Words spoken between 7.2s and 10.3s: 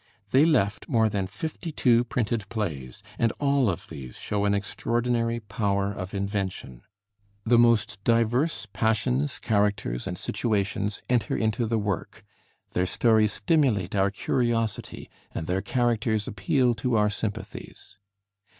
the most diverse passions, characters, and